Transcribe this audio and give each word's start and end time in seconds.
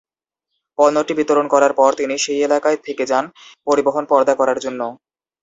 পণ্যটি 0.77 1.13
বিতরণ 1.19 1.45
করার 1.53 1.73
পর, 1.75 1.89
তিনি 1.95 2.15
সেই 2.23 2.39
এলাকায় 2.43 2.77
থেকে 2.85 3.03
যান 3.07 3.25
পরিবহন 3.67 4.03
পর্দা 4.11 4.33
করার 4.39 4.57
জন্য। 4.65 4.81